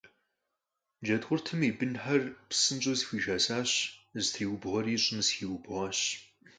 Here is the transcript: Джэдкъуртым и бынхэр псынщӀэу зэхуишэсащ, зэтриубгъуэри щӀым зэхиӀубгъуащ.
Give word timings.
Джэдкъуртым 1.05 1.59
и 1.69 1.71
бынхэр 1.77 2.21
псынщӀэу 2.49 2.97
зэхуишэсащ, 2.99 3.71
зэтриубгъуэри 4.21 4.95
щӀым 5.03 5.19
зэхиӀубгъуащ. 5.25 5.99